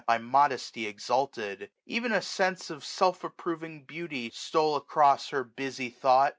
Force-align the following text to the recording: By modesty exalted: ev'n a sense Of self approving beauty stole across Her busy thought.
By 0.07 0.17
modesty 0.17 0.87
exalted: 0.87 1.69
ev'n 1.87 2.11
a 2.11 2.23
sense 2.23 2.71
Of 2.71 2.83
self 2.83 3.23
approving 3.23 3.83
beauty 3.85 4.31
stole 4.31 4.75
across 4.75 5.29
Her 5.29 5.43
busy 5.43 5.91
thought. 5.91 6.29